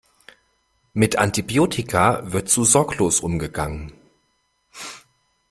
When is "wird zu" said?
2.33-2.63